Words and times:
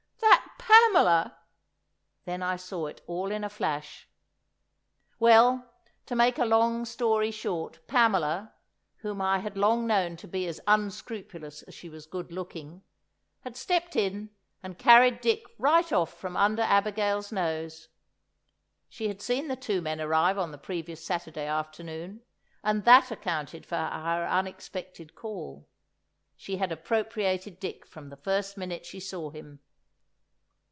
"That 0.19 0.93
Pamela——" 0.93 1.37
Then 2.25 2.43
I 2.43 2.55
saw 2.57 2.87
it 2.87 3.01
all 3.07 3.31
in 3.31 3.43
a 3.43 3.49
flash! 3.49 4.07
Well, 5.19 5.69
to 6.05 6.15
make 6.15 6.37
a 6.37 6.45
long 6.45 6.85
story 6.85 7.31
short, 7.31 7.85
Pamela, 7.87 8.53
whom 8.97 9.21
I 9.21 9.39
had 9.39 9.57
long 9.57 9.87
known 9.87 10.17
to 10.17 10.27
be 10.27 10.47
as 10.47 10.61
unscrupulous 10.67 11.61
as 11.63 11.73
she 11.73 11.87
was 11.89 12.05
good 12.05 12.31
looking, 12.31 12.83
had 13.41 13.55
stepped 13.55 13.95
in 13.95 14.29
and 14.61 14.77
carried 14.77 15.15
off 15.15 15.21
Dick 15.21 15.43
right 15.57 15.85
from 16.07 16.35
under 16.35 16.61
Abigail's 16.63 17.31
nose! 17.31 17.87
She 18.89 19.07
had 19.07 19.21
seen 19.21 19.47
the 19.47 19.55
two 19.55 19.81
men 19.81 19.99
arrive 20.01 20.37
on 20.37 20.51
the 20.51 20.57
previous 20.57 21.03
Saturday 21.03 21.47
afternoon, 21.47 22.21
and 22.63 22.83
that 22.85 23.11
accounted 23.11 23.65
for 23.65 23.75
her 23.77 24.27
unexpected 24.29 25.15
call. 25.15 25.67
She 26.35 26.57
had 26.57 26.71
appropriated 26.71 27.59
Dick 27.59 27.85
from 27.85 28.09
the 28.09 28.17
first 28.17 28.57
minute 28.57 28.85
she 28.85 28.99
saw 28.99 29.29
him. 29.31 29.59